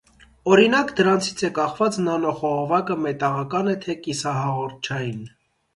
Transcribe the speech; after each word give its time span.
Օրինակ՝ 0.53 0.93
դրանցից 0.99 1.43
է 1.49 1.51
կախված 1.59 1.99
նանոխողովակը 2.07 2.99
մետաղական 3.05 3.71
է, 3.77 3.79
թե 3.87 4.01
կիսահաղորդչային։ 4.09 5.25